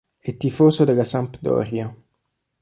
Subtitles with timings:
[0.17, 1.95] È tifoso della Sampdoria.